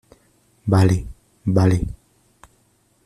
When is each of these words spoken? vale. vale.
vale. 0.65 1.05
vale. 1.45 1.77